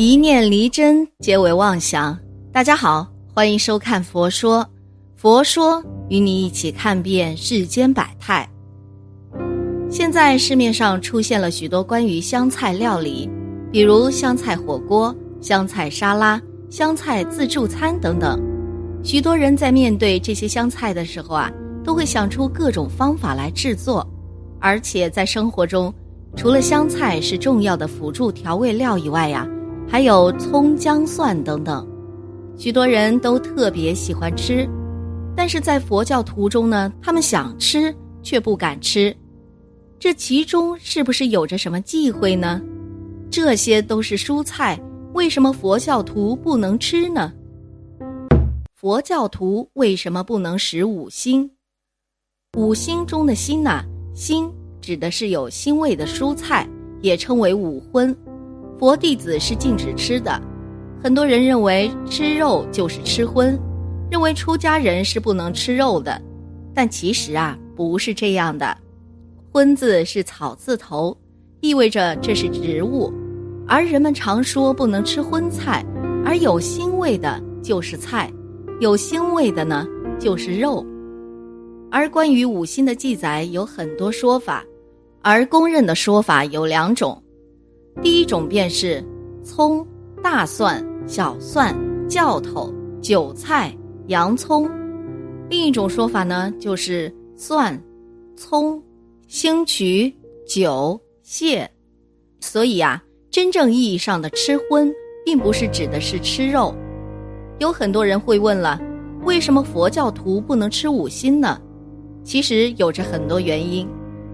[0.00, 2.16] 一念离真，皆为妄想。
[2.52, 3.04] 大家好，
[3.34, 4.62] 欢迎收看《佛说》，
[5.16, 8.48] 佛说与你一起看遍世间百态。
[9.90, 13.28] 现在市面上出现了许多关于香菜料理，
[13.72, 16.40] 比如香菜火锅、香菜沙拉、
[16.70, 18.40] 香菜自助餐等等。
[19.02, 21.50] 许多人在面对这些香菜的时候啊，
[21.82, 24.08] 都会想出各种方法来制作，
[24.60, 25.92] 而且在生活中，
[26.36, 29.44] 除了香菜是重要的辅助调味料以外呀。
[29.90, 31.86] 还有葱、姜、蒜等等，
[32.58, 34.68] 许多人都特别喜欢吃，
[35.34, 39.16] 但是在佛教徒中呢，他们想吃却不敢吃，
[39.98, 42.60] 这其中是不是有着什么忌讳呢？
[43.30, 44.78] 这些都是蔬菜，
[45.14, 47.32] 为什么佛教徒不能吃呢？
[48.74, 51.50] 佛教徒为什么不能食五辛？
[52.58, 53.82] 五辛中的辛呐，
[54.14, 54.48] 辛
[54.82, 56.68] 指的是有腥味的蔬菜，
[57.00, 58.14] 也称为五荤。
[58.78, 60.40] 佛弟子是禁止吃的，
[61.02, 63.58] 很多人认为吃肉就是吃荤，
[64.08, 66.20] 认为出家人是不能吃肉的，
[66.72, 68.76] 但其实啊不是这样的。
[69.50, 71.16] 荤字是草字头，
[71.60, 73.12] 意味着这是植物，
[73.66, 75.84] 而人们常说不能吃荤菜，
[76.24, 78.32] 而有腥味的就是菜，
[78.80, 79.84] 有腥味的呢
[80.20, 80.86] 就是肉。
[81.90, 84.64] 而关于五辛的记载有很多说法，
[85.20, 87.20] 而公认的说法有两种。
[88.00, 89.04] 第一种便是
[89.42, 89.86] 葱、
[90.22, 91.74] 大蒜、小蒜、
[92.08, 94.68] 酵头、韭菜、洋葱；
[95.50, 97.78] 另一种说法呢，就是蒜、
[98.36, 98.80] 葱、
[99.26, 100.14] 星渠、
[100.46, 101.68] 酒、蟹。
[102.40, 104.92] 所以啊，真正意义上的吃荤，
[105.24, 106.72] 并不是指的是吃肉。
[107.58, 108.80] 有很多人会问了，
[109.24, 111.60] 为什么佛教徒不能吃五辛呢？
[112.22, 113.88] 其实有着很多原因。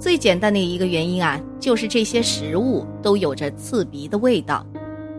[0.00, 4.66] 最简单的一个原因啊，就是这些食物都有着刺鼻的味道，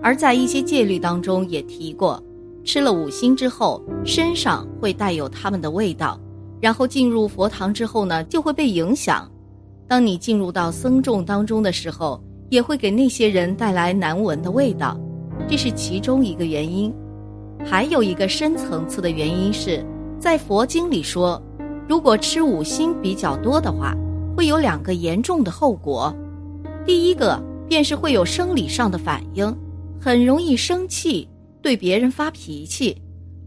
[0.01, 2.21] 而在一些戒律当中也提过，
[2.63, 6.19] 吃了五辛之后，身上会带有它们的味道，
[6.59, 9.29] 然后进入佛堂之后呢，就会被影响。
[9.87, 12.19] 当你进入到僧众当中的时候，
[12.49, 14.99] 也会给那些人带来难闻的味道，
[15.47, 16.91] 这是其中一个原因。
[17.63, 19.85] 还有一个深层次的原因是，
[20.19, 21.39] 在佛经里说，
[21.87, 23.95] 如果吃五辛比较多的话。
[24.35, 26.13] 会有两个严重的后果，
[26.85, 29.55] 第一个便是会有生理上的反应，
[29.99, 31.27] 很容易生气，
[31.61, 32.95] 对别人发脾气；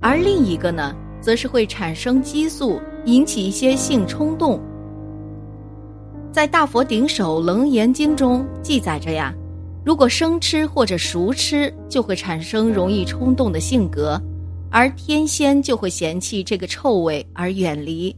[0.00, 4.60] 而另一个呢，则是会产生激素，引起一些性冲动。
[6.32, 9.34] 在《大佛顶首楞严经》中记载着呀，
[9.84, 14.20] 如果生吃或者熟吃，就会产生容易冲动的性格，
[14.70, 18.14] 而天仙就会嫌弃这个臭味而远离，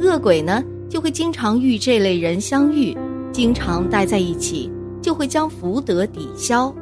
[0.00, 0.62] 恶鬼呢？
[0.88, 2.96] 就会经常与这类人相遇，
[3.32, 4.70] 经常待在一起，
[5.02, 6.74] 就会将福德抵消。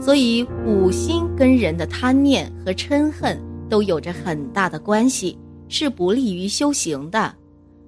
[0.00, 5.38] 所以五心跟人的贪念和嗔恨都有着很大的关系，
[5.68, 7.34] 是不利于修行的。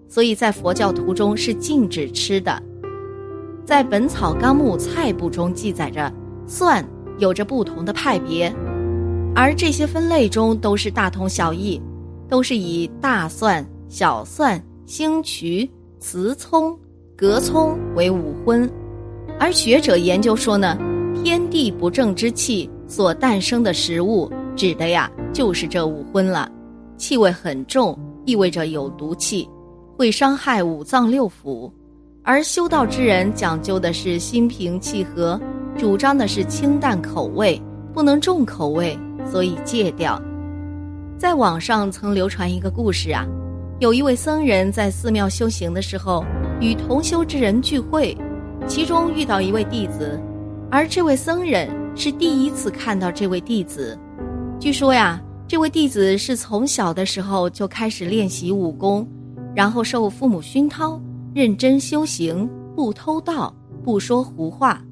[0.08, 2.60] 所以在佛教徒中是禁止吃的。
[3.64, 6.12] 在《本草纲目菜部》中记载着，
[6.46, 6.84] 蒜
[7.18, 8.52] 有着不同的派别，
[9.34, 11.80] 而这些分类中都是大同小异，
[12.28, 14.60] 都是以大蒜、小蒜。
[14.90, 15.70] 星渠、
[16.00, 16.76] 雌葱、
[17.16, 18.68] 葛葱为五荤，
[19.38, 20.76] 而学者研究说呢，
[21.22, 26.50] 天地不正之气所诞生的食物，指的呀就是这五荤了。
[26.96, 29.48] 气味很重，意味着有毒气，
[29.96, 31.70] 会伤害五脏六腑。
[32.24, 35.40] 而修道之人讲究的是心平气和，
[35.78, 37.62] 主张的是清淡口味，
[37.94, 38.98] 不能重口味，
[39.30, 40.20] 所以戒掉。
[41.16, 43.24] 在网上曾流传一个故事啊。
[43.80, 46.22] 有一位僧人在寺庙修行的时候，
[46.60, 48.14] 与同修之人聚会，
[48.68, 50.20] 其中遇到一位弟子，
[50.70, 53.98] 而这位僧人是第一次看到这位弟子。
[54.58, 55.18] 据说呀，
[55.48, 59.08] 这位弟子是从小的时候就开始练习武功，
[59.56, 61.00] 然后受父母熏陶，
[61.34, 63.50] 认真修行，不偷盗，
[63.82, 64.84] 不说胡话。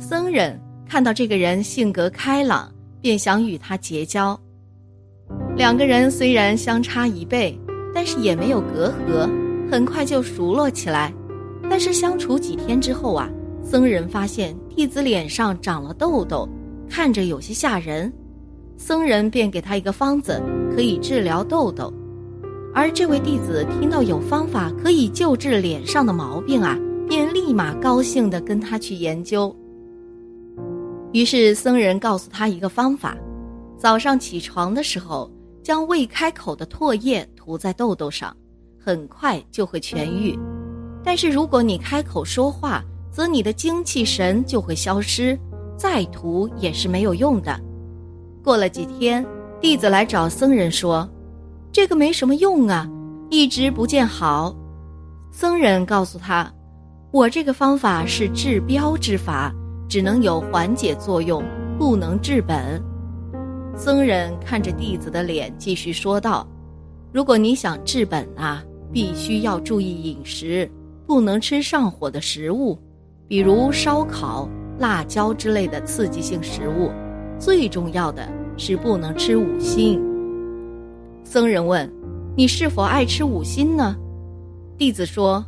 [0.00, 2.68] 僧人看到这个人性格开朗，
[3.00, 4.36] 便想与他结交。
[5.54, 7.56] 两个人虽然相差一辈。
[7.94, 9.28] 但是也没有隔阂，
[9.70, 11.12] 很快就熟络起来。
[11.68, 13.28] 但是相处几天之后啊，
[13.62, 16.48] 僧人发现弟子脸上长了痘痘，
[16.88, 18.12] 看着有些吓人。
[18.76, 20.42] 僧人便给他一个方子，
[20.74, 21.92] 可以治疗痘痘。
[22.74, 26.78] 而这位弟子听到有方法可以救治脸上的毛病啊，
[27.08, 29.54] 便立马高兴地跟他去研究。
[31.12, 33.16] 于是僧人告诉他一个方法：
[33.76, 35.30] 早上起床的时候。
[35.62, 38.34] 将未开口的唾液涂在痘痘上，
[38.78, 40.38] 很快就会痊愈。
[41.02, 45.36] 但是如果你开口说话，则你的精气神就会消失，
[45.76, 47.58] 再涂也是没有用的。
[48.44, 49.26] 过了几天，
[49.60, 51.08] 弟子来找僧人说
[51.72, 52.88] ：“这个没什么用啊，
[53.28, 54.54] 一直不见好。”
[55.32, 56.48] 僧人告诉他
[57.10, 59.52] ：“我这个方法是治标之法，
[59.88, 61.42] 只能有缓解作用，
[61.76, 62.80] 不能治本。”
[63.74, 66.46] 僧人看着弟子的脸，继续说道
[67.12, 70.68] ：“如果你想治本啊，必须要注意饮食，
[71.06, 72.78] 不能吃上火的食物，
[73.28, 74.48] 比如烧烤、
[74.78, 76.90] 辣椒之类的刺激性食物。”
[77.38, 78.26] 最重要的
[78.56, 80.00] 是不能吃五辛。
[81.24, 81.90] 僧人问
[82.36, 83.96] ：“你是否爱吃五辛呢？”
[84.78, 85.44] 弟子说：“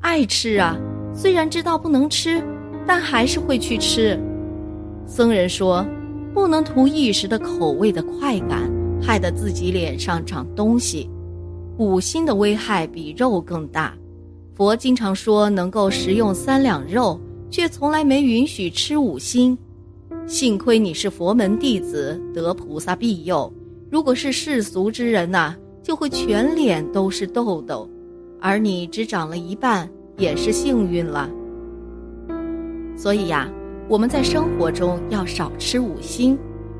[0.00, 0.76] 爱吃啊，
[1.14, 2.42] 虽然知道不能吃，
[2.86, 4.18] 但还是会去吃。”
[5.06, 5.86] 僧人说
[6.34, 8.70] ：“不能图一时的口味的快感，
[9.00, 11.08] 害得自己脸上长东西。
[11.76, 13.94] 五心的危害比肉更大。
[14.54, 19.56] 佛经常说能够食用三两肉，却从来没允许吃五心。”
[20.26, 23.50] 幸亏你是佛门弟子，得菩萨庇佑。
[23.90, 27.88] 如果是世俗之人呐，就会全脸都是痘痘，
[28.40, 31.30] 而你只长了一半，也是幸运了。
[32.96, 33.48] 所以呀，
[33.88, 36.36] 我们在生活中要少吃五辛，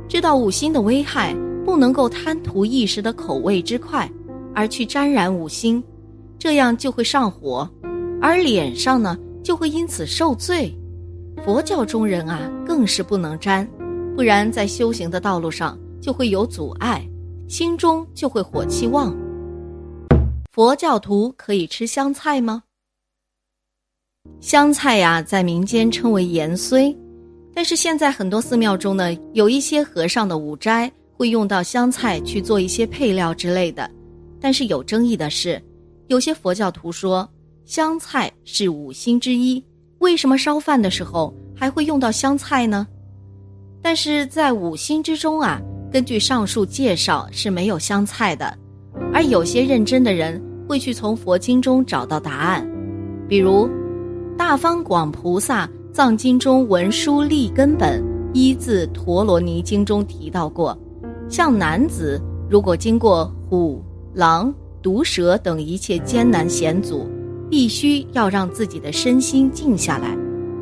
[0.09, 4.11] 知道五辛的危害，不能够贪图一时的口味之快，
[4.55, 5.83] 而去沾染五辛，
[6.39, 7.69] 这样就会上火，
[8.21, 10.75] 而脸上呢就会因此受罪。
[11.45, 13.69] 佛教中人啊，更是不能沾，
[14.17, 17.07] 不然在修行的道路上就会有阻碍，
[17.49, 19.17] 心中就会火气旺。
[20.51, 22.65] 佛教徒可以吃香菜吗？
[24.41, 26.97] 香菜呀，在民间称为盐荽，
[27.55, 33.91] 但是现在很多寺庙中呢，有一些和尚的午斋会用到香菜去做一些配料之类的。
[34.41, 35.61] 但是有争议的是，
[36.07, 37.29] 有些佛教徒说
[37.65, 39.63] 香菜是五辛之一。
[39.99, 42.87] 为什么烧饭的时候还会用到香菜呢？
[43.83, 45.61] 但是在五辛之中啊，
[45.91, 48.57] 根据上述介绍是没有香菜的。
[49.13, 52.65] 而有些认真的人会去从佛经中找到答案，
[53.29, 53.67] 比如
[54.37, 58.01] 《大方广菩萨藏经》中文殊立根本
[58.33, 60.79] 一字陀罗尼经中提到过，
[61.29, 63.83] 像男子如果经过虎、
[64.15, 67.07] 狼、毒蛇等一切艰难险阻。
[67.51, 70.15] 必须要让自己的身心静下来，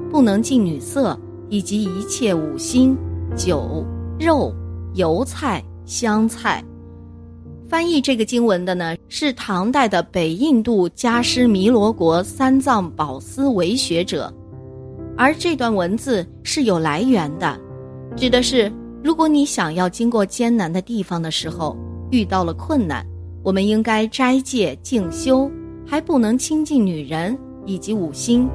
[0.08, 1.18] 不能近女色
[1.48, 2.96] 以及一切五辛、
[3.34, 3.84] 酒、
[4.20, 4.54] 肉、
[4.94, 6.62] 油菜、香菜。
[7.68, 14.32] 翻译这个经文的呢，是唐代的北印度加湿弥罗国三藏宝思维学者，
[15.16, 17.58] 而这段文字是有来源的，
[18.14, 18.72] 指的是
[19.02, 21.76] 如果你想要经过艰难的地方的时候，
[22.10, 23.06] 遇到了困难，
[23.42, 25.50] 我们应该斋戒静修。
[25.88, 28.48] 还不能亲近女人以及五心，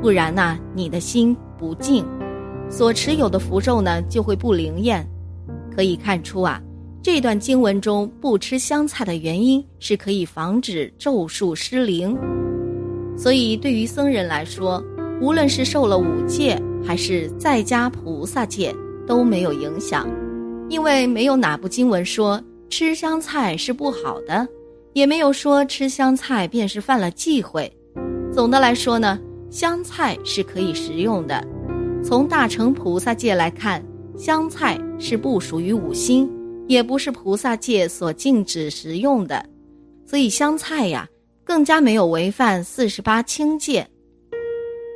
[0.00, 2.06] 不然呐，你的心不静，
[2.70, 5.04] 所持有的符咒呢就会不灵验。
[5.74, 6.62] 可以看出啊，
[7.02, 12.16] 这段经文中不吃香菜的原因是可以防止咒术失灵。
[13.16, 14.80] 所以对于僧人来说，
[15.20, 18.72] 无论是受了五戒还是在家菩萨戒
[19.06, 20.08] 都没有影响，
[20.68, 24.46] 因为没有哪部经文说吃香菜是不好的。
[24.92, 27.70] 也没有说吃香菜便是犯了忌讳。
[28.32, 31.46] 总的来说呢，香菜是可以食用的。
[32.02, 33.84] 从大乘菩萨戒来看，
[34.16, 36.26] 香菜是不属于五辛，
[36.66, 39.44] 也不是菩萨戒所禁止食用的。
[40.06, 41.06] 所以香菜呀，
[41.44, 43.86] 更加没有违反四十八轻戒。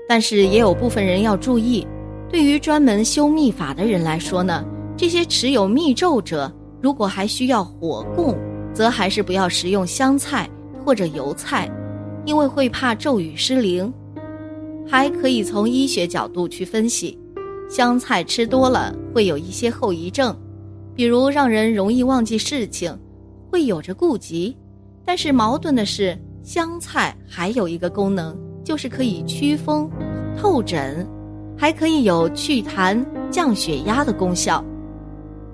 [0.09, 1.87] 但是也有部分人要注意，
[2.31, 4.65] 对于专门修秘法的人来说呢，
[4.97, 8.35] 这些持有密咒者，如果还需要火供。
[8.73, 10.49] 则还是不要食用香菜
[10.85, 11.69] 或者油菜，
[12.25, 13.93] 因为会怕咒语失灵。
[14.87, 17.19] 还可以从医学角度去分析，
[17.69, 20.33] 香菜吃多了会有一些后遗症，
[20.95, 22.97] 比如让人容易忘记事情，
[23.51, 24.57] 会有着顾及。
[25.05, 29.91] 但是矛盾的是，香菜还有一个功能，就是可以驱风、
[30.41, 31.05] 透疹，
[31.61, 34.65] 还可以有祛痰、降血压的功效。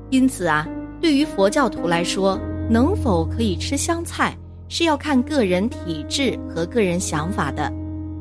[0.08, 0.64] 因此啊，
[1.00, 2.38] 对于佛教徒来说，
[2.70, 7.72] 能否可以吃香菜，是要看个人体质和个人想法的，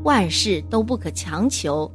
[0.04, 1.90] 万事都不可强求。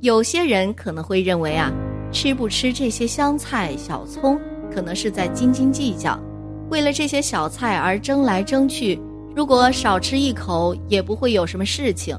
[0.00, 1.72] 有些人可能会认为啊，
[2.12, 4.38] 吃不吃这些香菜、小葱，
[4.70, 6.20] 可能是在斤斤计较，
[6.68, 9.00] 为了这些小菜而争来争去。
[9.34, 12.14] 如果少吃一口，也不会有什么事情。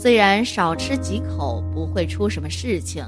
[0.00, 3.04] 虽然少吃几口不会出什么事情。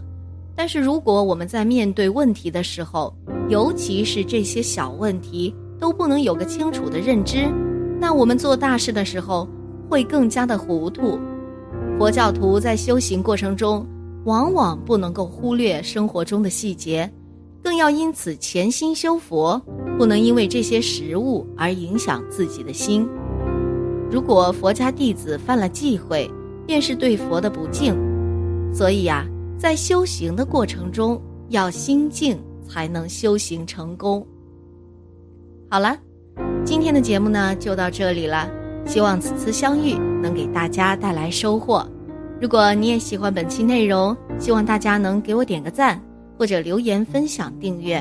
[0.57, 3.15] 但是，如果我们在面对问题的时候，
[3.49, 7.49] 尤其是这些小问题都不能有个清楚的认知，
[8.01, 9.49] 那我们做大事的时候
[9.89, 11.17] 会更加的糊涂。
[11.97, 13.87] 佛教徒在修行过程中，
[14.25, 17.09] 往往不能够忽略生活中的细节，
[17.63, 19.63] 更要因此潜心修佛，
[19.97, 23.09] 不能因为这些食物而影响自己的心。
[24.11, 26.29] 如果佛家弟子犯了忌讳，
[26.71, 27.93] 便是对佛的不敬。
[28.73, 29.27] 所以呀，
[29.59, 34.25] 在修行的过程中，要心静，才能修行成功。
[35.69, 35.99] 好了，
[36.65, 38.49] 今天的节目呢就到这里了。
[38.87, 41.85] 希望此次相遇能给大家带来收获。
[42.41, 46.01] 如果你也喜欢本期内容，希望大家能给我点个赞，
[46.39, 48.01] 或者留言分享、订阅。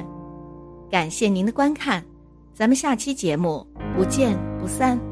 [0.92, 2.06] 感谢您的观看，
[2.54, 3.66] 咱们下期节目
[3.98, 5.09] 不见不散。